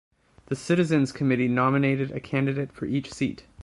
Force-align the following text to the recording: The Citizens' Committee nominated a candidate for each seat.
The 0.47 0.55
Citizens' 0.55 1.11
Committee 1.11 1.47
nominated 1.47 2.09
a 2.09 2.19
candidate 2.19 2.71
for 2.71 2.85
each 2.87 3.13
seat. 3.13 3.43